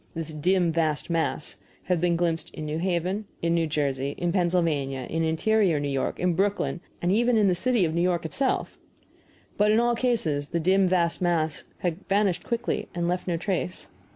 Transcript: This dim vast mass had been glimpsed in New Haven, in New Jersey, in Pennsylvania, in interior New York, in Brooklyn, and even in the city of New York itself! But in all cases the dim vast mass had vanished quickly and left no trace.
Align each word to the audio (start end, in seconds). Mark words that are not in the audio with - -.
This 0.15 0.33
dim 0.33 0.71
vast 0.71 1.11
mass 1.11 1.57
had 1.83 2.01
been 2.01 2.15
glimpsed 2.15 2.49
in 2.55 2.65
New 2.65 2.79
Haven, 2.79 3.25
in 3.43 3.53
New 3.53 3.67
Jersey, 3.67 4.15
in 4.17 4.31
Pennsylvania, 4.31 5.01
in 5.07 5.23
interior 5.23 5.79
New 5.79 5.87
York, 5.89 6.19
in 6.19 6.33
Brooklyn, 6.33 6.81
and 7.03 7.11
even 7.11 7.37
in 7.37 7.47
the 7.47 7.53
city 7.53 7.85
of 7.85 7.93
New 7.93 8.01
York 8.01 8.25
itself! 8.25 8.79
But 9.57 9.69
in 9.69 9.79
all 9.79 9.93
cases 9.93 10.47
the 10.49 10.59
dim 10.59 10.87
vast 10.87 11.21
mass 11.21 11.65
had 11.85 12.03
vanished 12.09 12.43
quickly 12.43 12.87
and 12.95 13.07
left 13.07 13.27
no 13.27 13.37
trace. 13.37 13.89